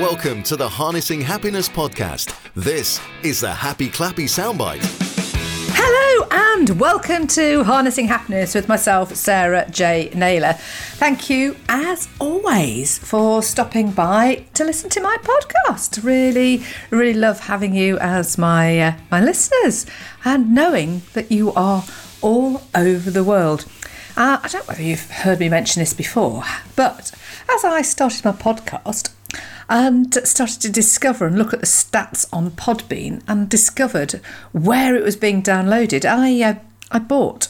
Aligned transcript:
Welcome 0.00 0.42
to 0.42 0.56
the 0.56 0.68
Harnessing 0.68 1.22
Happiness 1.22 1.70
podcast. 1.70 2.36
This 2.54 3.00
is 3.22 3.40
the 3.40 3.50
Happy 3.50 3.88
Clappy 3.88 4.26
Soundbite. 4.26 4.84
Hello 5.72 6.28
and 6.30 6.68
welcome 6.78 7.26
to 7.28 7.64
Harnessing 7.64 8.06
Happiness 8.06 8.54
with 8.54 8.68
myself, 8.68 9.14
Sarah 9.14 9.66
J. 9.70 10.10
Naylor. 10.14 10.52
Thank 10.52 11.30
you, 11.30 11.56
as 11.70 12.08
always, 12.18 12.98
for 12.98 13.42
stopping 13.42 13.90
by 13.90 14.44
to 14.52 14.64
listen 14.64 14.90
to 14.90 15.00
my 15.00 15.16
podcast. 15.22 16.04
Really, 16.04 16.62
really 16.90 17.14
love 17.14 17.40
having 17.40 17.74
you 17.74 17.96
as 17.98 18.36
my 18.36 18.78
uh, 18.78 18.92
my 19.10 19.22
listeners 19.24 19.86
and 20.26 20.54
knowing 20.54 21.00
that 21.14 21.32
you 21.32 21.54
are 21.54 21.84
all 22.20 22.60
over 22.74 23.10
the 23.10 23.24
world. 23.24 23.64
Uh, 24.14 24.40
I 24.42 24.48
don't 24.48 24.60
know 24.60 24.72
whether 24.72 24.82
you've 24.82 25.10
heard 25.10 25.40
me 25.40 25.48
mention 25.48 25.80
this 25.80 25.94
before, 25.94 26.44
but 26.76 27.12
as 27.48 27.64
I 27.64 27.80
started 27.80 28.26
my 28.26 28.32
podcast, 28.32 29.10
and 29.68 30.14
started 30.24 30.60
to 30.60 30.70
discover 30.70 31.26
and 31.26 31.38
look 31.38 31.52
at 31.52 31.60
the 31.60 31.66
stats 31.66 32.26
on 32.32 32.50
Podbean 32.52 33.22
and 33.26 33.48
discovered 33.48 34.20
where 34.52 34.94
it 34.94 35.02
was 35.02 35.16
being 35.16 35.42
downloaded. 35.42 36.04
I 36.04 36.42
uh, 36.42 36.54
I 36.90 36.98
bought 36.98 37.48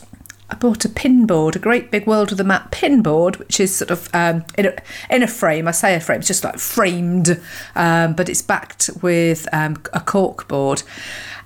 I 0.49 0.55
bought 0.55 0.85
a 0.85 0.89
pin 0.89 1.27
board, 1.27 1.57
a 1.57 1.59
great 1.59 1.91
big 1.91 2.07
world 2.07 2.31
of 2.31 2.39
the 2.39 2.45
map 2.45 2.71
pin 2.71 3.03
board, 3.03 3.37
which 3.37 3.59
is 3.59 3.75
sort 3.75 3.91
of 3.91 4.09
um, 4.15 4.45
in, 4.57 4.67
a, 4.67 4.77
in 5.11 5.23
a 5.23 5.27
frame. 5.27 5.67
I 5.67 5.73
say 5.73 5.95
a 5.97 6.01
frame, 6.01 6.21
it's 6.21 6.29
just 6.29 6.45
like 6.45 6.59
framed, 6.59 7.41
um, 7.75 8.15
but 8.15 8.29
it's 8.29 8.43
backed 8.43 8.91
with 9.03 9.49
um, 9.53 9.83
a 9.93 10.01
cork 10.01 10.47
board. 10.47 10.85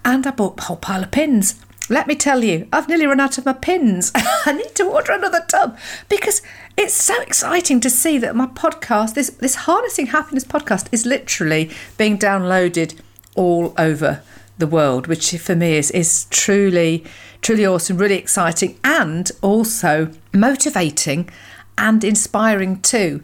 And 0.04 0.26
I 0.26 0.30
bought 0.30 0.60
a 0.60 0.64
whole 0.64 0.76
pile 0.76 1.02
of 1.02 1.10
pins. 1.10 1.54
Let 1.90 2.06
me 2.06 2.14
tell 2.14 2.44
you, 2.44 2.68
I've 2.72 2.88
nearly 2.88 3.06
run 3.06 3.18
out 3.18 3.36
of 3.36 3.44
my 3.44 3.52
pins. 3.52 4.12
I 4.14 4.52
need 4.52 4.76
to 4.76 4.84
order 4.84 5.10
another 5.10 5.44
tub 5.48 5.76
because 6.08 6.40
it's 6.76 6.94
so 6.94 7.20
exciting 7.20 7.80
to 7.80 7.90
see 7.90 8.16
that 8.18 8.36
my 8.36 8.46
podcast, 8.46 9.14
this 9.14 9.30
this 9.30 9.56
harnessing 9.66 10.06
happiness 10.06 10.44
podcast, 10.44 10.86
is 10.92 11.04
literally 11.04 11.68
being 11.98 12.16
downloaded 12.16 12.96
all 13.34 13.74
over 13.76 14.22
the 14.56 14.68
world, 14.68 15.08
which 15.08 15.36
for 15.38 15.56
me 15.56 15.78
is 15.78 15.90
is 15.90 16.26
truly 16.30 17.04
truly 17.42 17.66
awesome, 17.66 17.98
really 17.98 18.18
exciting, 18.18 18.78
and 18.84 19.32
also 19.42 20.12
motivating 20.32 21.28
and 21.76 22.04
inspiring 22.04 22.80
too. 22.82 23.20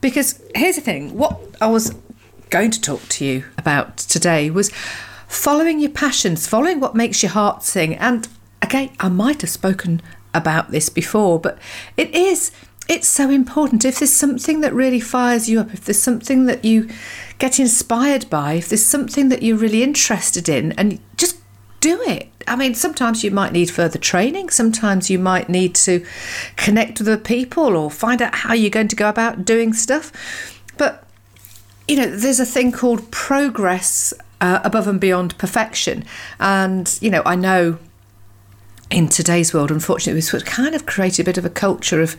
Because 0.00 0.40
here's 0.54 0.76
the 0.76 0.82
thing: 0.82 1.18
what 1.18 1.40
I 1.60 1.66
was 1.66 1.92
going 2.50 2.70
to 2.70 2.80
talk 2.80 3.02
to 3.08 3.24
you 3.24 3.44
about 3.58 3.96
today 3.96 4.50
was 4.50 4.70
following 5.34 5.80
your 5.80 5.90
passions, 5.90 6.46
following 6.46 6.80
what 6.80 6.94
makes 6.94 7.22
your 7.22 7.32
heart 7.32 7.62
sing. 7.62 7.94
And 7.96 8.28
again, 8.62 8.90
I 9.00 9.08
might 9.08 9.40
have 9.42 9.50
spoken 9.50 10.00
about 10.32 10.70
this 10.70 10.88
before, 10.88 11.38
but 11.38 11.58
it 11.96 12.14
is 12.14 12.50
it's 12.86 13.08
so 13.08 13.30
important. 13.30 13.84
If 13.84 13.98
there's 13.98 14.12
something 14.12 14.60
that 14.60 14.74
really 14.74 15.00
fires 15.00 15.48
you 15.48 15.60
up, 15.60 15.72
if 15.72 15.86
there's 15.86 16.02
something 16.02 16.44
that 16.46 16.64
you 16.64 16.90
get 17.38 17.58
inspired 17.58 18.28
by, 18.28 18.54
if 18.54 18.68
there's 18.68 18.84
something 18.84 19.30
that 19.30 19.42
you're 19.42 19.56
really 19.56 19.82
interested 19.82 20.48
in, 20.48 20.72
and 20.72 21.00
just 21.16 21.38
do 21.80 22.00
it. 22.02 22.28
I 22.46 22.56
mean, 22.56 22.74
sometimes 22.74 23.24
you 23.24 23.30
might 23.30 23.52
need 23.52 23.70
further 23.70 23.98
training, 23.98 24.50
sometimes 24.50 25.08
you 25.08 25.18
might 25.18 25.48
need 25.48 25.74
to 25.76 26.04
connect 26.56 26.98
with 26.98 27.08
other 27.08 27.16
people 27.16 27.76
or 27.76 27.90
find 27.90 28.20
out 28.20 28.34
how 28.34 28.52
you're 28.52 28.70
going 28.70 28.88
to 28.88 28.96
go 28.96 29.08
about 29.08 29.46
doing 29.46 29.72
stuff. 29.72 30.12
But, 30.76 31.06
you 31.88 31.96
know, 31.96 32.14
there's 32.14 32.40
a 32.40 32.46
thing 32.46 32.70
called 32.70 33.10
progress 33.10 34.12
uh, 34.44 34.60
above 34.62 34.86
and 34.86 35.00
beyond 35.00 35.38
perfection. 35.38 36.04
And, 36.38 36.98
you 37.00 37.08
know, 37.10 37.22
I 37.24 37.34
know 37.34 37.78
in 38.90 39.08
today's 39.08 39.54
world, 39.54 39.70
unfortunately, 39.70 40.20
we've 40.20 40.44
kind 40.44 40.74
of 40.74 40.84
created 40.84 41.22
a 41.22 41.24
bit 41.24 41.38
of 41.38 41.46
a 41.46 41.50
culture 41.50 42.02
of 42.02 42.14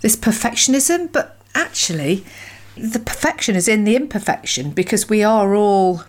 this 0.00 0.16
perfectionism, 0.16 1.12
but 1.12 1.38
actually, 1.54 2.24
the 2.76 2.98
perfection 2.98 3.54
is 3.54 3.68
in 3.68 3.84
the 3.84 3.94
imperfection 3.94 4.70
because 4.72 5.08
we 5.08 5.22
are 5.22 5.54
all 5.54 6.02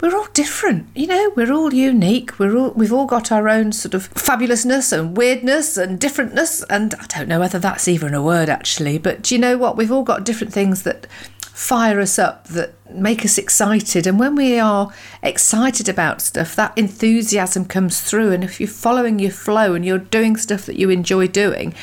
we're 0.00 0.16
all 0.16 0.28
different 0.32 0.88
you 0.94 1.06
know? 1.06 1.30
We're 1.36 1.52
all 1.52 1.74
unique. 1.74 2.38
We're 2.38 2.56
all 2.56 2.70
we've 2.70 2.92
all 2.92 3.06
got 3.06 3.30
our 3.30 3.48
own 3.48 3.72
sort 3.72 3.94
of 3.94 4.12
fabulousness 4.14 4.92
and 4.92 5.16
weirdness 5.16 5.76
and 5.76 6.00
differentness. 6.00 6.64
And 6.68 6.94
i 6.94 7.06
don't 7.06 7.28
know 7.28 7.38
whether 7.40 7.58
that's 7.58 7.86
even 7.88 8.14
a 8.14 8.22
word 8.22 8.48
actually 8.48 8.98
but 8.98 9.30
you 9.30 9.38
know 9.38 9.56
what? 9.56 9.76
We've 9.76 9.92
all 9.92 10.02
got 10.02 10.24
different 10.24 10.52
things 10.52 10.82
that 10.82 11.06
fire 11.52 12.00
us 12.00 12.18
up 12.18 12.48
that 12.48 12.74
make 12.90 13.24
us 13.24 13.38
excited 13.38 14.06
and 14.06 14.18
when 14.18 14.34
we 14.34 14.58
are 14.58 14.92
excited 15.22 15.88
about 15.88 16.20
stuff 16.20 16.56
that 16.56 16.76
enthusiasm 16.76 17.64
comes 17.64 18.00
through 18.00 18.32
and 18.32 18.42
if 18.42 18.58
you're 18.58 18.68
following 18.68 19.18
your 19.18 19.30
flow 19.30 19.74
and 19.74 19.84
you're 19.84 19.98
doing 19.98 20.36
stuff 20.36 20.66
that 20.66 20.76
you 20.76 20.90
enjoy 20.90 21.26
doing 21.26 21.74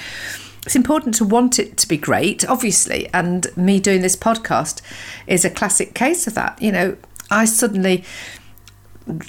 it's 0.67 0.75
important 0.75 1.15
to 1.15 1.23
want 1.23 1.59
it 1.59 1.77
to 1.77 1.87
be 1.87 1.95
great, 1.95 2.45
obviously. 2.49 3.07
And 3.13 3.47
me 3.55 3.79
doing 3.79 4.01
this 4.01 4.17
podcast 4.17 4.81
is 5.25 5.45
a 5.45 5.49
classic 5.49 5.93
case 5.93 6.27
of 6.27 6.33
that. 6.33 6.61
You 6.61 6.73
know, 6.73 6.97
I 7.31 7.45
suddenly 7.45 8.03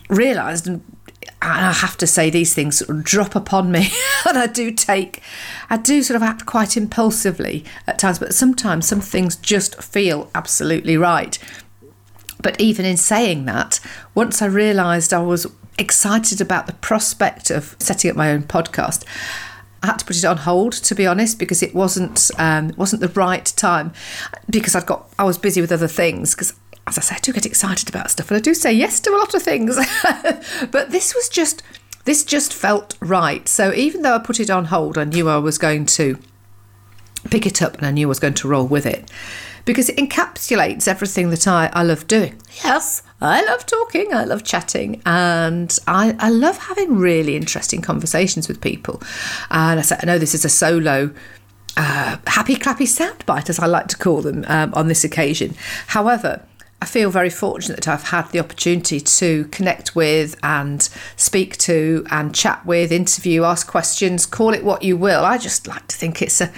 realised, 0.09 0.67
and 0.67 0.83
I 1.41 1.73
have 1.73 1.97
to 1.99 2.07
say 2.07 2.31
these 2.31 2.53
things 2.55 2.79
sort 2.79 2.91
of 2.91 3.05
drop 3.05 3.37
upon 3.37 3.71
me, 3.71 3.91
and 4.29 4.37
I 4.37 4.47
do 4.47 4.71
take, 4.73 5.23
I 5.71 5.77
do 5.77 6.03
sort 6.03 6.17
of 6.17 6.23
act 6.23 6.47
quite 6.47 6.77
impulsively 6.77 7.65
at 7.87 7.99
times, 7.99 8.19
but 8.19 8.35
sometimes 8.35 8.89
some 8.89 9.01
things 9.01 9.37
just 9.37 9.83
feel 9.83 10.31
absolutely 10.35 10.97
right. 10.97 11.39
But 12.43 12.61
even 12.61 12.85
in 12.85 12.97
saying 12.97 13.45
that, 13.47 13.81
once 14.15 14.43
I 14.43 14.47
realised 14.47 15.13
I 15.13 15.23
was 15.23 15.47
excited 15.79 16.41
about 16.41 16.67
the 16.67 16.73
prospect 16.75 17.51
of 17.51 17.77
setting 17.79 18.11
up 18.11 18.17
my 18.17 18.31
own 18.31 18.43
podcast, 18.43 19.05
I 19.83 19.87
had 19.87 19.99
to 20.01 20.05
put 20.05 20.17
it 20.17 20.25
on 20.25 20.39
hold 20.39 20.73
to 20.73 20.95
be 20.95 21.07
honest 21.07 21.39
because 21.39 21.63
it 21.63 21.73
wasn't 21.75 22.33
um, 22.37 22.73
wasn't 22.77 23.01
the 23.01 23.09
right 23.09 23.45
time 23.45 23.93
because 24.51 24.75
I'd 24.75 24.87
got 24.87 25.09
I 25.19 25.25
was 25.25 25.39
busy 25.39 25.61
with 25.61 25.71
other 25.71 25.87
things 25.87 26.35
because 26.35 26.53
as 26.89 26.99
I 26.99 27.03
say 27.03 27.17
I 27.17 27.19
do 27.21 27.33
get 27.33 27.47
excited 27.47 27.89
about 27.89 28.11
stuff 28.11 28.31
and 28.31 28.39
I 28.39 28.41
do 28.41 28.55
say 28.55 28.73
yes 28.73 29.01
to 29.01 29.11
a 29.11 29.17
lot 29.17 29.35
of 29.35 29.43
things 29.43 29.77
but 30.71 30.91
this 30.91 31.15
was 31.15 31.29
just 31.29 31.63
this 32.05 32.25
just 32.25 32.53
felt 32.53 32.97
right 33.01 33.47
so 33.49 33.73
even 33.73 34.03
though 34.03 34.15
I 34.15 34.19
put 34.19 34.41
it 34.41 34.51
on 34.51 34.67
hold 34.67 34.99
I 34.99 35.05
knew 35.05 35.29
I 35.29 35.39
was 35.39 35.59
going 35.59 35.87
to 35.87 36.19
pick 37.31 37.47
it 37.47 37.63
up 37.63 37.77
and 37.77 37.87
I 37.87 37.91
knew 37.91 38.07
I 38.07 38.09
was 38.09 38.21
going 38.21 38.35
to 38.35 38.49
roll 38.49 38.67
with 38.67 38.87
it 38.87 39.11
because 39.69 39.91
it 39.91 39.99
encapsulates 39.99 40.89
everything 40.89 41.29
that 41.29 41.47
I, 41.47 41.69
I 41.75 41.83
love 41.83 42.07
doing. 42.07 42.41
Yes, 42.65 43.03
I 43.21 43.45
love 43.45 43.67
talking, 43.67 44.15
I 44.15 44.25
love 44.25 44.43
chatting, 44.43 45.03
and 45.05 45.79
I, 45.87 46.17
I 46.19 46.31
love 46.31 46.57
having 46.57 46.97
really 46.97 47.37
interesting 47.37 47.83
conversations 47.83 48.49
with 48.49 48.63
people. 48.63 49.03
And 49.51 49.79
I 49.79 49.83
said, 49.83 49.99
I 50.03 50.07
know 50.07 50.19
this 50.19 50.35
is 50.35 50.47
a 50.47 50.49
solo 50.49 51.11
uh, 51.77 52.17
happy 52.27 52.57
clappy 52.57 52.87
soundbite, 52.87 53.51
as 53.51 53.59
I 53.59 53.67
like 53.67 53.89
to 53.89 53.99
call 53.99 54.23
them 54.23 54.47
um, 54.49 54.73
on 54.73 54.89
this 54.89 55.05
occasion. 55.05 55.55
However, 55.89 56.43
I 56.81 56.87
feel 56.87 57.11
very 57.11 57.31
fortunate 57.31 57.75
that 57.75 57.89
I've 57.89 58.11
had 58.11 58.31
the 58.31 58.39
opportunity 58.39 59.01
to 59.01 59.45
connect 59.47 59.97
with 59.97 60.39
and 60.45 60.89
speak 61.17 61.57
to 61.59 62.07
and 62.09 62.33
chat 62.33 62.65
with, 62.65 62.93
interview, 62.93 63.43
ask 63.43 63.67
questions, 63.67 64.27
call 64.27 64.55
it 64.55 64.63
what 64.63 64.85
you 64.85 64.97
will. 64.97 65.25
I 65.25 65.39
just 65.39 65.67
like 65.67 65.89
to 65.89 65.97
think 65.97 66.23
it's 66.23 66.41
a, 66.41 66.53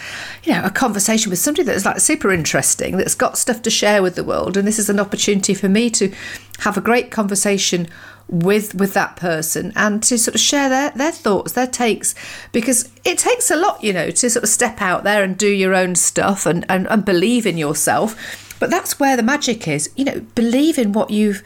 you 0.45 0.53
know, 0.53 0.63
a 0.63 0.71
conversation 0.71 1.31
with 1.31 1.39
somebody 1.39 1.63
that's 1.63 1.87
like 1.87 2.01
super 2.01 2.31
interesting, 2.31 2.99
that's 2.99 3.15
got 3.15 3.39
stuff 3.39 3.63
to 3.63 3.71
share 3.71 4.03
with 4.03 4.15
the 4.15 4.25
world, 4.25 4.59
and 4.59 4.69
this 4.69 4.79
is 4.79 4.91
an 4.91 5.01
opportunity 5.01 5.55
for 5.55 5.71
me 5.71 5.89
to 5.91 6.13
have 6.59 6.77
a 6.77 6.83
great 6.83 7.11
conversation 7.11 7.89
with 8.29 8.77
with 8.77 8.95
that 8.95 9.17
person 9.17 9.73
and 9.75 10.05
to 10.05 10.17
sort 10.17 10.37
of 10.37 10.41
share 10.41 10.69
their 10.69 10.91
their 10.91 11.13
thoughts 11.13 11.53
their 11.53 11.67
takes. 11.67 12.15
Because 12.53 12.93
it 13.05 13.17
takes 13.17 13.51
a 13.51 13.57
lot 13.57 13.83
you 13.83 13.95
know 13.95 14.11
to 14.11 14.29
sort 14.29 14.43
of 14.43 14.51
step 14.51 14.83
out 14.83 15.03
there 15.03 15.25
and 15.25 15.39
do 15.39 15.49
your 15.49 15.75
own 15.75 15.95
stuff 15.95 16.45
and 16.45 16.67
and, 16.69 16.87
and 16.89 17.07
believe 17.07 17.47
in 17.47 17.57
yourself 17.57 18.47
but 18.61 18.71
that's 18.71 19.01
where 19.01 19.17
the 19.17 19.25
magic 19.25 19.67
is. 19.67 19.91
You 19.97 20.05
know, 20.05 20.21
believe 20.37 20.79
in 20.79 20.93
what 20.93 21.11
you've, 21.11 21.43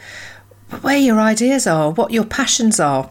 where 0.83 0.99
your 0.99 1.19
ideas 1.19 1.67
are, 1.67 1.91
what 1.91 2.11
your 2.11 2.25
passions 2.27 2.79
are. 2.79 3.09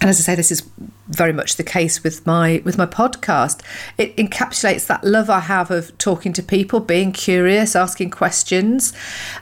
And 0.00 0.10
as 0.10 0.20
I 0.20 0.22
say, 0.22 0.34
this 0.34 0.52
is 0.52 0.68
very 1.08 1.32
much 1.32 1.56
the 1.56 1.64
case 1.64 2.02
with 2.02 2.26
my 2.26 2.60
with 2.64 2.76
my 2.76 2.84
podcast. 2.84 3.62
It 3.96 4.14
encapsulates 4.16 4.86
that 4.88 5.04
love 5.04 5.30
I 5.30 5.40
have 5.40 5.70
of 5.70 5.96
talking 5.96 6.32
to 6.34 6.42
people, 6.42 6.80
being 6.80 7.12
curious, 7.12 7.74
asking 7.74 8.10
questions, 8.10 8.92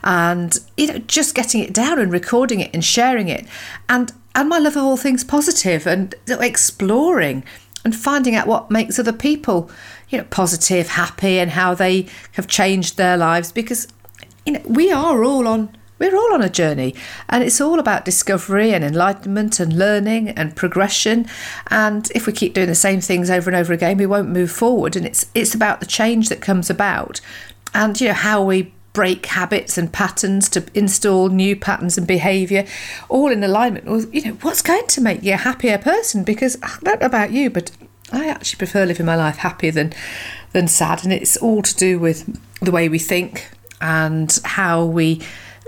and 0.03 0.57
you 0.77 0.87
know, 0.87 0.99
just 0.99 1.35
getting 1.35 1.61
it 1.61 1.73
down 1.73 1.99
and 1.99 2.11
recording 2.11 2.61
it 2.61 2.69
and 2.73 2.85
sharing 2.85 3.27
it, 3.27 3.45
and 3.89 4.13
and 4.35 4.47
my 4.47 4.59
love 4.59 4.77
of 4.77 4.83
all 4.83 4.97
things 4.97 5.23
positive 5.23 5.85
and 5.87 6.15
exploring 6.27 7.43
and 7.83 7.95
finding 7.95 8.35
out 8.35 8.47
what 8.47 8.71
makes 8.71 8.97
other 8.97 9.13
people 9.13 9.69
you 10.09 10.17
know, 10.17 10.23
positive, 10.25 10.89
happy, 10.89 11.39
and 11.39 11.51
how 11.51 11.73
they 11.73 12.07
have 12.33 12.47
changed 12.47 12.97
their 12.97 13.17
lives. 13.17 13.51
Because 13.51 13.87
you 14.45 14.53
know 14.53 14.61
we 14.65 14.91
are 14.91 15.23
all 15.23 15.47
on 15.47 15.75
we're 15.99 16.15
all 16.15 16.33
on 16.33 16.41
a 16.41 16.49
journey. 16.49 16.95
And 17.29 17.43
it's 17.43 17.61
all 17.61 17.79
about 17.79 18.03
discovery 18.03 18.73
and 18.73 18.83
enlightenment 18.83 19.59
and 19.59 19.77
learning 19.77 20.29
and 20.29 20.55
progression. 20.55 21.27
And 21.67 22.11
if 22.13 22.27
we 22.27 22.33
keep 22.33 22.53
doing 22.53 22.67
the 22.67 22.75
same 22.75 22.99
things 22.99 23.29
over 23.29 23.49
and 23.49 23.55
over 23.55 23.71
again 23.71 23.97
we 23.97 24.05
won't 24.05 24.29
move 24.29 24.51
forward. 24.51 24.95
And 24.95 25.05
it's 25.05 25.25
it's 25.33 25.55
about 25.55 25.79
the 25.79 25.85
change 25.85 26.29
that 26.29 26.41
comes 26.41 26.69
about. 26.69 27.21
And 27.73 27.99
you 27.99 28.09
know 28.09 28.13
how 28.13 28.43
we 28.43 28.73
break 28.93 29.25
habits 29.25 29.77
and 29.77 29.91
patterns 29.91 30.47
to 30.49 30.63
install 30.73 31.29
new 31.29 31.55
patterns 31.55 31.97
and 31.97 32.05
behavior 32.07 32.65
all 33.09 33.31
in 33.31 33.43
alignment. 33.43 33.85
With 33.85 34.13
you 34.13 34.23
know 34.23 34.37
what's 34.41 34.61
going 34.61 34.87
to 34.87 35.01
make 35.01 35.23
you 35.23 35.33
a 35.33 35.37
happier 35.37 35.77
person? 35.77 36.23
Because 36.23 36.57
I 36.61 36.77
don't 36.83 37.01
know 37.01 37.07
about 37.07 37.31
you 37.31 37.49
but 37.49 37.71
I 38.11 38.27
actually 38.27 38.57
prefer 38.57 38.85
living 38.85 39.07
my 39.07 39.15
life 39.15 39.37
happier 39.37 39.71
than 39.71 39.93
than 40.51 40.67
sad, 40.67 41.03
and 41.03 41.11
it's 41.11 41.35
all 41.37 41.63
to 41.63 41.75
do 41.75 41.99
with 41.99 42.39
the 42.61 42.71
way 42.71 42.87
we 42.87 42.99
think 42.99 43.49
and 43.81 44.39
how 44.45 44.85
we 44.85 45.21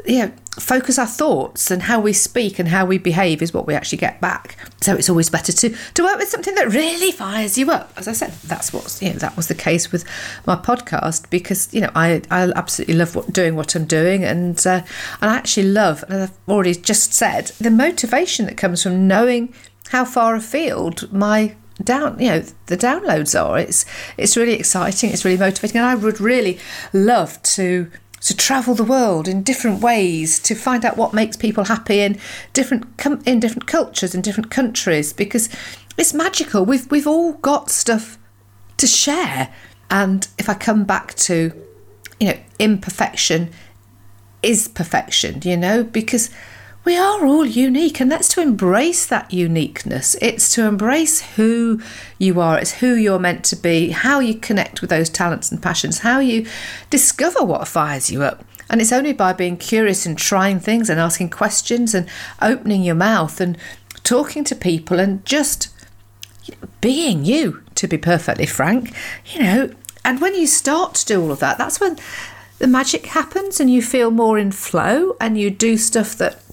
know, 0.08 0.32
focus 0.60 0.98
our 0.98 1.08
thoughts 1.08 1.70
and 1.70 1.84
how 1.84 2.00
we 2.00 2.14
speak 2.14 2.60
and 2.60 2.70
how 2.70 2.86
we 2.86 2.98
behave 2.98 3.42
is 3.42 3.54
what 3.54 3.68
we 3.68 3.74
actually 3.74 3.98
get 3.98 4.22
back. 4.22 4.58
So 4.82 4.96
it's 4.96 5.10
always 5.10 5.30
better 5.30 5.52
to 5.52 5.70
to 5.70 6.04
work 6.04 6.18
with 6.18 6.30
something 6.30 6.56
that 6.56 6.70
really 6.70 7.12
fires 7.12 7.58
you 7.58 7.72
up. 7.72 7.92
As 7.98 8.08
I 8.08 8.14
said, 8.14 8.32
that's 8.46 8.72
what 8.72 8.98
you 9.02 9.10
know, 9.10 9.20
that 9.20 9.36
was 9.36 9.48
the 9.48 9.56
case 9.56 9.92
with 9.92 10.06
my 10.46 10.56
podcast 10.56 11.30
because 11.30 11.74
you 11.74 11.82
know 11.82 11.92
I 11.96 12.22
I 12.32 12.52
absolutely 12.56 12.96
love 12.96 13.16
what, 13.16 13.32
doing 13.34 13.56
what 13.56 13.76
I'm 13.76 13.86
doing 13.86 14.24
and 14.24 14.58
uh, 14.66 14.82
and 15.22 15.32
I 15.32 15.36
actually 15.36 15.68
love 15.68 16.04
and 16.08 16.24
I've 16.24 16.38
already 16.48 16.76
just 16.76 17.14
said 17.14 17.48
the 17.60 17.72
motivation 17.72 18.46
that 18.46 18.58
comes 18.58 18.84
from 18.84 19.08
knowing 19.08 19.54
how 19.90 20.06
far 20.06 20.36
afield 20.36 21.12
my 21.12 21.56
down 21.84 22.18
you 22.20 22.30
know 22.30 22.40
the 22.68 22.78
downloads 22.78 23.40
are 23.40 23.60
it's 23.60 23.86
it's 24.18 24.38
really 24.38 24.54
exciting 24.54 25.12
it's 25.12 25.26
really 25.26 25.38
motivating 25.38 25.78
and 25.78 25.86
i 25.86 25.94
would 25.94 26.22
really 26.22 26.58
love 26.94 27.42
to 27.44 27.92
to 28.26 28.36
travel 28.36 28.74
the 28.74 28.84
world 28.84 29.28
in 29.28 29.44
different 29.44 29.82
ways 29.82 30.40
to 30.40 30.56
find 30.56 30.84
out 30.84 30.98
what 30.98 31.14
makes 31.14 31.38
people 31.38 31.66
happy 31.66 32.00
in 32.00 32.18
different 32.54 32.86
in 33.26 33.40
different 33.40 33.68
cultures 33.68 34.16
in 34.16 34.22
different 34.22 34.50
countries 34.52 35.14
because 35.14 35.48
it's 35.98 36.14
magical. 36.14 36.66
We've 36.66 36.90
we've 36.92 37.08
all 37.08 37.34
got 37.34 37.70
stuff 37.70 38.18
to 38.78 38.88
share. 38.88 39.54
And 39.90 40.28
if 40.40 40.50
i 40.50 40.56
come 40.56 40.84
back 40.84 41.14
to 41.14 41.52
you 42.20 42.28
know 42.28 42.40
imperfection 42.58 43.52
is 44.42 44.68
perfection 44.68 45.42
you 45.44 45.58
know 45.58 45.84
because 45.84 46.30
we 46.86 46.96
are 46.96 47.26
all 47.26 47.46
unique 47.46 48.00
and 48.00 48.12
that's 48.12 48.28
to 48.30 48.42
embrace 48.42 49.08
that 49.08 49.34
uniqueness. 49.34 50.16
It's 50.22 50.54
to 50.54 50.66
embrace 50.66 51.36
who 51.36 51.82
you 52.20 52.40
are. 52.40 52.60
It's 52.60 52.74
who 52.74 52.94
you're 52.94 53.20
meant 53.20 53.44
to 53.46 53.56
be 53.56 53.90
how 53.90 54.20
you 54.20 54.36
connect 54.36 54.82
with 54.82 54.92
those 54.92 55.10
talents 55.10 55.52
and 55.52 55.62
passions 55.62 56.00
how 56.00 56.20
you 56.20 56.46
discover 56.92 57.44
what 57.44 57.68
fires 57.68 58.12
you 58.12 58.22
up. 58.22 58.46
And 58.70 58.82
it's 58.82 58.94
only 58.94 59.14
by 59.14 59.34
being 59.34 59.58
curious 59.58 60.06
and 60.06 60.18
trying 60.18 60.60
things 60.60 60.90
and 60.90 61.00
asking 61.00 61.32
questions 61.32 61.96
and 61.96 62.08
opening 62.40 62.84
your 62.84 62.96
mouth 62.96 63.42
and 63.42 63.58
talking 64.04 64.44
to 64.44 64.56
people 64.56 65.00
and 65.00 65.26
just 65.26 65.70
being 66.82 67.26
you 67.26 67.64
to 67.74 67.88
be 67.88 67.98
perfectly 67.98 68.46
frank 68.46 68.94
you 69.26 69.42
know. 69.42 69.72
And 70.04 70.22
when 70.22 70.36
you 70.36 70.46
start 70.46 70.94
to 70.96 71.06
do 71.06 71.22
all 71.22 71.32
of 71.32 71.40
that 71.40 71.58
that's 71.58 71.80
when 71.80 71.98
the 72.60 72.68
magic 72.68 73.08
happens 73.08 73.60
and 73.60 73.70
you 73.70 73.82
feel 73.82 74.12
more 74.12 74.38
in 74.38 74.52
flow 74.52 75.16
and 75.20 75.38
you 75.40 75.50
do 75.50 75.78
stuff 75.78 76.16
that 76.18 76.45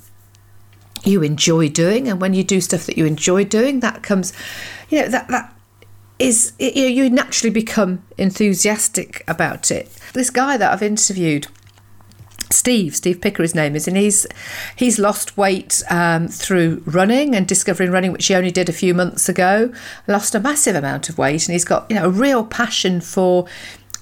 you 1.05 1.23
enjoy 1.23 1.69
doing 1.69 2.09
and 2.09 2.21
when 2.21 2.35
you 2.35 2.45
do 2.45 2.61
stuff 2.61 2.87
that 2.87 2.97
you 2.97 3.05
enjoy 3.05 3.45
doing 3.45 3.81
that 3.81 4.03
comes 4.03 4.33
you 4.89 5.01
know 5.01 5.09
that 5.09 5.29
that 5.29 5.55
is 6.19 6.53
you 6.59 6.83
know 6.83 6.89
you 6.89 7.11
naturally 7.11 7.51
become 7.51 8.03
enthusiastic 8.19 9.25
about 9.27 9.71
it 9.71 9.91
this 10.13 10.31
guy 10.31 10.57
that 10.57 10.73
i've 10.73 10.83
interviewed 10.83 11.47
Steve, 12.53 12.95
Steve 12.95 13.21
Picker, 13.21 13.43
his 13.43 13.55
name 13.55 13.75
is, 13.75 13.89
and 13.89 13.97
he's 13.97 14.27
he's 14.77 14.99
lost 14.99 15.37
weight 15.37 15.83
um, 15.91 16.29
through 16.29 16.83
running 16.85 17.35
and 17.35 17.49
discovering 17.49 17.91
running, 17.91 18.13
which 18.13 18.27
he 18.27 18.35
only 18.35 18.51
did 18.51 18.69
a 18.69 18.75
few 18.75 18.95
months 18.95 19.29
ago. 19.29 19.73
Lost 20.07 20.35
a 20.35 20.41
massive 20.41 20.77
amount 20.77 21.09
of 21.09 21.19
weight, 21.19 21.49
and 21.49 21.55
he's 21.55 21.65
got 21.65 21.87
you 21.89 21.97
know 21.97 22.07
a 22.07 22.11
real 22.11 22.45
passion 22.45 23.01
for 23.01 23.47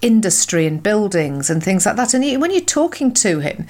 industry 0.03 0.67
and 0.67 0.83
buildings 0.83 1.49
and 1.51 1.63
things 1.63 1.87
like 1.87 1.97
that. 1.97 2.15
And 2.15 2.25
he, 2.25 2.37
when 2.37 2.51
you're 2.51 2.61
talking 2.61 3.13
to 3.15 3.41
him 3.41 3.67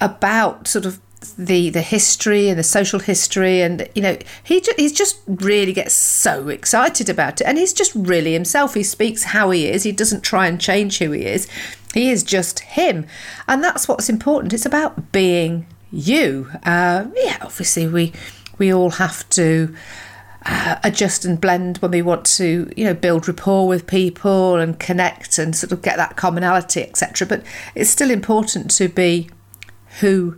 about 0.00 0.66
sort 0.66 0.86
of 0.86 1.00
the 1.38 1.70
the 1.70 1.82
history 1.82 2.48
and 2.48 2.58
the 2.58 2.62
social 2.62 3.00
history 3.00 3.60
and 3.60 3.88
you 3.94 4.02
know 4.02 4.16
he 4.42 4.60
ju- 4.60 4.74
he 4.76 4.90
just 4.90 5.20
really 5.26 5.72
gets 5.72 5.94
so 5.94 6.48
excited 6.48 7.08
about 7.08 7.40
it 7.40 7.44
and 7.44 7.58
he's 7.58 7.72
just 7.72 7.92
really 7.94 8.32
himself. 8.32 8.74
He 8.74 8.82
speaks 8.82 9.24
how 9.24 9.50
he 9.50 9.68
is. 9.68 9.82
He 9.82 9.92
doesn't 9.92 10.22
try 10.22 10.46
and 10.46 10.60
change 10.60 10.98
who 10.98 11.12
he 11.12 11.24
is. 11.24 11.48
He 11.94 12.10
is 12.10 12.22
just 12.22 12.60
him. 12.60 13.06
And 13.48 13.62
that's 13.62 13.86
what's 13.86 14.08
important. 14.08 14.52
It's 14.52 14.66
about 14.66 15.12
being 15.12 15.66
you. 15.90 16.48
Uh, 16.64 17.06
yeah 17.16 17.38
obviously 17.42 17.86
we 17.86 18.12
we 18.58 18.72
all 18.72 18.90
have 18.90 19.28
to 19.30 19.74
uh, 20.44 20.76
adjust 20.82 21.24
and 21.24 21.40
blend 21.40 21.78
when 21.78 21.90
we 21.90 22.02
want 22.02 22.24
to 22.24 22.72
you 22.76 22.84
know 22.84 22.94
build 22.94 23.28
rapport 23.28 23.68
with 23.68 23.86
people 23.86 24.56
and 24.56 24.78
connect 24.80 25.38
and 25.38 25.54
sort 25.54 25.72
of 25.72 25.82
get 25.82 25.96
that 25.96 26.16
commonality 26.16 26.82
etc 26.82 27.26
but 27.26 27.42
it's 27.74 27.90
still 27.90 28.10
important 28.10 28.70
to 28.70 28.88
be 28.88 29.28
who 30.00 30.36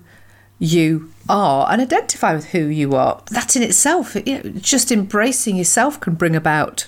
you 0.58 1.12
are 1.28 1.70
and 1.70 1.80
identify 1.80 2.34
with 2.34 2.46
who 2.46 2.66
you 2.66 2.94
are. 2.94 3.22
That 3.30 3.56
in 3.56 3.62
itself, 3.62 4.14
you 4.14 4.42
know, 4.42 4.50
just 4.60 4.92
embracing 4.92 5.56
yourself 5.56 6.00
can 6.00 6.14
bring 6.14 6.36
about 6.36 6.86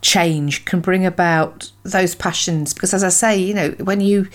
change, 0.00 0.64
can 0.64 0.80
bring 0.80 1.04
about 1.04 1.70
those 1.82 2.14
passions. 2.14 2.74
Because 2.74 2.94
as 2.94 3.02
I 3.02 3.08
say, 3.08 3.36
you 3.38 3.54
know, 3.54 3.70
when 3.80 4.00
you, 4.00 4.28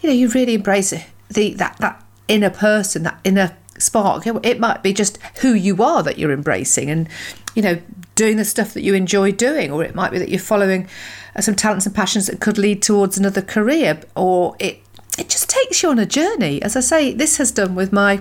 you 0.00 0.08
know, 0.08 0.14
you 0.14 0.28
really 0.28 0.54
embrace 0.54 0.94
the 1.28 1.54
that 1.54 1.76
that 1.78 2.04
inner 2.28 2.50
person, 2.50 3.02
that 3.02 3.20
inner 3.24 3.56
spark. 3.78 4.26
It 4.26 4.60
might 4.60 4.82
be 4.82 4.92
just 4.92 5.18
who 5.40 5.54
you 5.54 5.82
are 5.82 6.02
that 6.02 6.18
you're 6.18 6.32
embracing, 6.32 6.90
and 6.90 7.08
you 7.54 7.62
know, 7.62 7.80
doing 8.14 8.36
the 8.36 8.44
stuff 8.44 8.74
that 8.74 8.82
you 8.82 8.94
enjoy 8.94 9.32
doing, 9.32 9.70
or 9.70 9.82
it 9.82 9.94
might 9.94 10.12
be 10.12 10.18
that 10.18 10.28
you're 10.28 10.38
following 10.38 10.88
uh, 11.36 11.40
some 11.40 11.54
talents 11.54 11.86
and 11.86 11.94
passions 11.94 12.26
that 12.26 12.40
could 12.40 12.58
lead 12.58 12.82
towards 12.82 13.18
another 13.18 13.42
career, 13.42 14.00
or 14.14 14.56
it 14.58 14.80
it 15.20 15.28
just 15.28 15.50
takes 15.50 15.82
you 15.82 15.90
on 15.90 15.98
a 15.98 16.06
journey. 16.06 16.62
As 16.62 16.76
I 16.76 16.80
say, 16.80 17.12
this 17.12 17.36
has 17.36 17.52
done 17.52 17.74
with 17.74 17.92
my 17.92 18.20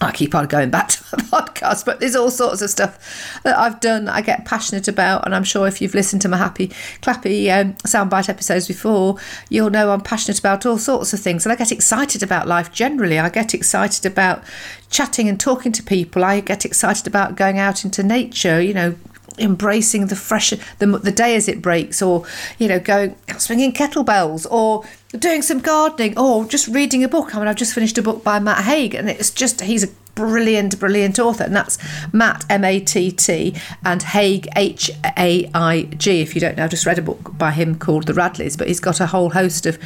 I 0.00 0.12
keep 0.12 0.34
on 0.34 0.46
going 0.48 0.70
back 0.70 0.88
to 0.90 1.10
the 1.12 1.16
podcast, 1.16 1.86
but 1.86 1.98
there's 1.98 2.16
all 2.16 2.30
sorts 2.30 2.60
of 2.60 2.68
stuff 2.68 3.40
that 3.42 3.56
I've 3.56 3.80
done, 3.80 4.06
I 4.08 4.20
get 4.20 4.44
passionate 4.44 4.86
about, 4.86 5.24
and 5.24 5.34
I'm 5.34 5.44
sure 5.44 5.66
if 5.66 5.80
you've 5.80 5.94
listened 5.94 6.20
to 6.22 6.28
my 6.28 6.36
happy, 6.36 6.68
clappy 7.00 7.48
um, 7.48 7.72
soundbite 7.74 8.28
episodes 8.28 8.68
before, 8.68 9.16
you'll 9.48 9.70
know 9.70 9.92
I'm 9.92 10.02
passionate 10.02 10.38
about 10.38 10.66
all 10.66 10.76
sorts 10.76 11.14
of 11.14 11.20
things, 11.20 11.46
and 11.46 11.52
I 11.52 11.56
get 11.56 11.72
excited 11.72 12.22
about 12.22 12.46
life 12.46 12.70
generally. 12.70 13.18
I 13.18 13.30
get 13.30 13.54
excited 13.54 14.04
about 14.04 14.42
chatting 14.90 15.28
and 15.28 15.40
talking 15.40 15.72
to 15.72 15.82
people. 15.82 16.22
I 16.22 16.40
get 16.40 16.66
excited 16.66 17.06
about 17.06 17.36
going 17.36 17.58
out 17.58 17.84
into 17.84 18.02
nature. 18.02 18.60
You 18.60 18.74
know, 18.74 18.94
embracing 19.38 20.06
the 20.06 20.16
fresh 20.16 20.50
the, 20.78 20.86
the 20.86 21.10
day 21.10 21.34
as 21.34 21.48
it 21.48 21.60
breaks 21.60 22.00
or 22.00 22.24
you 22.58 22.68
know 22.68 22.78
going 22.78 23.16
swinging 23.38 23.72
kettlebells 23.72 24.46
or 24.50 24.84
doing 25.18 25.42
some 25.42 25.58
gardening 25.58 26.18
or 26.18 26.44
just 26.44 26.68
reading 26.68 27.02
a 27.04 27.08
book. 27.08 27.34
I 27.34 27.38
mean 27.38 27.48
i've 27.48 27.56
just 27.56 27.74
finished 27.74 27.98
a 27.98 28.02
book 28.02 28.22
by 28.22 28.38
matt 28.38 28.64
haig 28.64 28.94
and 28.94 29.08
it's 29.08 29.30
just 29.30 29.60
he's 29.60 29.84
a 29.84 29.88
brilliant 30.14 30.78
brilliant 30.78 31.18
author 31.18 31.44
and 31.44 31.56
that's 31.56 31.76
matt 32.12 32.44
m-a-t-t 32.48 33.54
and 33.84 34.02
haig 34.02 34.46
h-a-i-g 34.54 36.20
if 36.20 36.34
you 36.34 36.40
don't 36.40 36.56
know 36.56 36.64
i've 36.64 36.70
just 36.70 36.86
read 36.86 36.98
a 36.98 37.02
book 37.02 37.36
by 37.36 37.50
him 37.50 37.76
called 37.76 38.06
the 38.06 38.12
radleys 38.12 38.56
but 38.56 38.68
he's 38.68 38.78
got 38.78 39.00
a 39.00 39.06
whole 39.06 39.30
host 39.30 39.66
of 39.66 39.76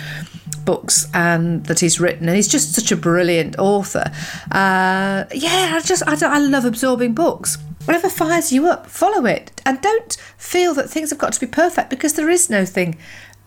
books 0.67 1.07
and 1.15 1.65
that 1.65 1.81
he's 1.81 1.99
written 1.99 2.29
and 2.29 2.37
he's 2.37 2.49
just 2.49 2.75
such 2.75 2.93
a 2.93 2.97
brilliant 2.97 3.59
author. 3.59 4.13
Uh, 4.53 5.25
yeah 5.33 5.73
i 5.75 5.81
just 5.83 6.03
I, 6.07 6.15
I 6.27 6.39
love 6.39 6.67
absorbing 6.67 7.15
books 7.15 7.57
Whatever 7.89 8.11
fires 8.11 8.53
you 8.53 8.67
up, 8.67 8.87
follow 8.87 9.25
it. 9.25 9.63
And 9.65 9.81
don't 9.81 10.13
feel 10.37 10.75
that 10.75 10.91
things 10.91 11.09
have 11.09 11.19
got 11.19 11.33
to 11.33 11.41
be 11.41 11.47
perfect 11.47 11.89
because 11.89 12.13
there 12.13 12.29
is 12.29 12.51
no 12.51 12.67
thing 12.67 12.99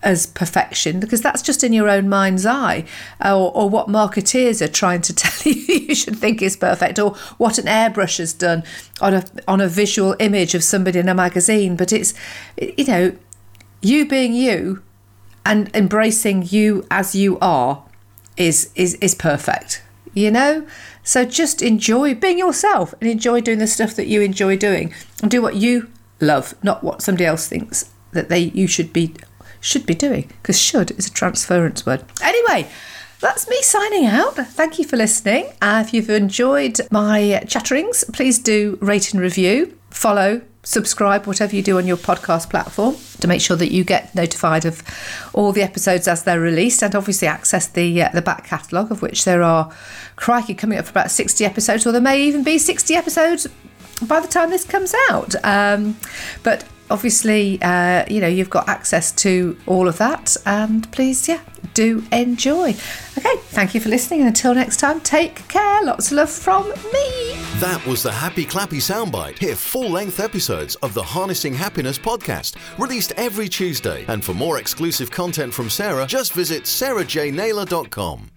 as 0.02 0.26
perfection 0.26 0.98
because 0.98 1.20
that's 1.20 1.42
just 1.42 1.62
in 1.62 1.72
your 1.72 1.88
own 1.88 2.08
mind's 2.08 2.44
eye. 2.44 2.84
Or, 3.24 3.56
or, 3.56 3.70
what 3.70 3.86
marketeers 3.86 4.60
are 4.60 4.66
trying 4.66 5.00
to 5.02 5.14
tell 5.14 5.52
you 5.52 5.60
you 5.62 5.94
should 5.94 6.18
think 6.18 6.42
is 6.42 6.56
perfect 6.56 6.98
or 6.98 7.14
what 7.38 7.56
an 7.56 7.66
airbrush 7.66 8.18
has 8.18 8.32
done 8.32 8.64
on 9.00 9.14
a 9.14 9.24
on 9.46 9.60
a 9.60 9.68
visual 9.68 10.16
image 10.18 10.56
of 10.56 10.64
somebody 10.64 10.98
in 10.98 11.08
a 11.08 11.14
magazine. 11.14 11.76
But 11.76 11.92
it's 11.92 12.12
you 12.60 12.86
know 12.86 13.16
you 13.80 14.08
being 14.08 14.34
you 14.34 14.82
and 15.46 15.70
embracing 15.72 16.48
you 16.48 16.84
as 16.90 17.14
you 17.14 17.38
are 17.38 17.84
is 18.36 18.72
is 18.74 18.94
is 18.94 19.14
perfect 19.14 19.84
you 20.14 20.30
know 20.30 20.66
so 21.02 21.24
just 21.24 21.62
enjoy 21.62 22.14
being 22.14 22.38
yourself 22.38 22.94
and 23.00 23.10
enjoy 23.10 23.40
doing 23.40 23.58
the 23.58 23.66
stuff 23.66 23.94
that 23.96 24.06
you 24.06 24.22
enjoy 24.22 24.56
doing 24.56 24.94
and 25.20 25.30
do 25.30 25.42
what 25.42 25.56
you 25.56 25.90
love, 26.20 26.54
not 26.62 26.82
what 26.82 27.02
somebody 27.02 27.26
else 27.26 27.46
thinks 27.46 27.90
that 28.12 28.28
they 28.28 28.38
you 28.40 28.66
should 28.66 28.92
be 28.92 29.14
should 29.60 29.86
be 29.86 29.94
doing 29.94 30.28
because 30.40 30.58
should 30.58 30.92
is 30.92 31.08
a 31.08 31.10
transference 31.10 31.84
word. 31.84 32.04
Anyway, 32.22 32.70
that's 33.20 33.48
me 33.48 33.60
signing 33.62 34.06
out. 34.06 34.34
Thank 34.36 34.78
you 34.78 34.84
for 34.84 34.96
listening. 34.96 35.52
Uh, 35.60 35.82
if 35.84 35.92
you've 35.92 36.10
enjoyed 36.10 36.80
my 36.90 37.42
chatterings, 37.48 38.04
please 38.12 38.38
do 38.38 38.78
rate 38.80 39.12
and 39.12 39.22
review, 39.22 39.76
follow, 39.90 40.42
subscribe, 40.62 41.26
whatever 41.26 41.54
you 41.54 41.62
do 41.62 41.78
on 41.78 41.86
your 41.86 41.96
podcast 41.96 42.50
platform 42.50 42.96
to 43.22 43.28
make 43.28 43.40
sure 43.40 43.56
that 43.56 43.72
you 43.72 43.84
get 43.84 44.14
notified 44.14 44.64
of 44.64 44.82
all 45.32 45.52
the 45.52 45.62
episodes 45.62 46.06
as 46.06 46.24
they're 46.24 46.40
released 46.40 46.82
and 46.82 46.94
obviously 46.94 47.26
access 47.26 47.66
the 47.68 48.02
uh, 48.02 48.08
the 48.12 48.22
back 48.22 48.44
catalogue 48.44 48.92
of 48.92 49.00
which 49.02 49.24
there 49.24 49.42
are 49.42 49.72
crikey 50.16 50.54
coming 50.54 50.78
up 50.78 50.84
for 50.84 50.90
about 50.90 51.10
60 51.10 51.44
episodes 51.44 51.86
or 51.86 51.92
there 51.92 52.00
may 52.00 52.22
even 52.22 52.42
be 52.42 52.58
60 52.58 52.94
episodes 52.94 53.46
by 54.06 54.20
the 54.20 54.28
time 54.28 54.50
this 54.50 54.64
comes 54.64 54.94
out. 55.10 55.34
Um, 55.44 55.96
but 56.42 56.64
obviously, 56.92 57.60
uh, 57.62 58.04
you 58.08 58.20
know, 58.20 58.28
you've 58.28 58.50
got 58.50 58.68
access 58.68 59.10
to 59.12 59.56
all 59.66 59.88
of 59.88 59.98
that. 59.98 60.36
And 60.46 60.90
please, 60.92 61.26
yeah, 61.26 61.40
do 61.74 62.04
enjoy. 62.12 62.70
Okay, 63.18 63.36
thank 63.48 63.74
you 63.74 63.80
for 63.80 63.88
listening. 63.88 64.20
And 64.20 64.28
until 64.28 64.54
next 64.54 64.76
time, 64.76 65.00
take 65.00 65.48
care. 65.48 65.82
Lots 65.82 66.08
of 66.08 66.12
love 66.18 66.30
from 66.30 66.68
me. 66.68 67.34
That 67.60 67.82
was 67.86 68.02
the 68.02 68.12
Happy 68.12 68.44
Clappy 68.44 68.80
Soundbite. 68.80 69.38
Hear 69.38 69.56
full 69.56 69.90
length 69.90 70.20
episodes 70.20 70.74
of 70.76 70.92
the 70.94 71.02
Harnessing 71.02 71.54
Happiness 71.54 71.98
podcast, 71.98 72.56
released 72.78 73.12
every 73.16 73.48
Tuesday. 73.48 74.04
And 74.08 74.22
for 74.24 74.34
more 74.34 74.58
exclusive 74.58 75.10
content 75.10 75.54
from 75.54 75.70
Sarah, 75.70 76.06
just 76.06 76.32
visit 76.34 76.64
sarahjnaylor.com. 76.64 78.31